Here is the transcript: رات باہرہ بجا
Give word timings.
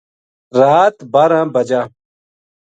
رات 0.59 0.97
باہرہ 1.11 1.41
بجا 1.53 1.81